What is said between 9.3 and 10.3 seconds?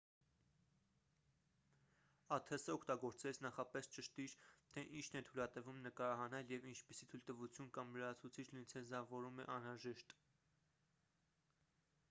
է անհրաժեշտ